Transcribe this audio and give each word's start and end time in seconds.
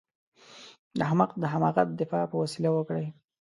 د 0.97 0.99
احمق 1.07 1.31
د 1.41 1.43
حماقت 1.53 1.87
دفاع 2.01 2.23
په 2.31 2.35
وسيله 2.43 2.69
وکړئ. 2.73 3.05